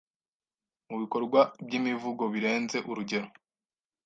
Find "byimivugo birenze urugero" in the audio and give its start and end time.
1.65-3.27